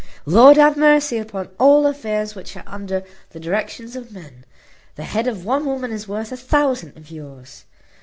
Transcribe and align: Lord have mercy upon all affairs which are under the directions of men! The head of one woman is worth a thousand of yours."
Lord 0.25 0.57
have 0.57 0.77
mercy 0.77 1.19
upon 1.19 1.49
all 1.59 1.85
affairs 1.85 2.33
which 2.33 2.57
are 2.57 2.63
under 2.65 3.03
the 3.29 3.39
directions 3.39 3.95
of 3.95 4.11
men! 4.11 4.45
The 4.95 5.03
head 5.03 5.27
of 5.27 5.45
one 5.45 5.63
woman 5.63 5.91
is 5.91 6.07
worth 6.07 6.31
a 6.31 6.37
thousand 6.37 6.97
of 6.97 7.11
yours." 7.11 7.65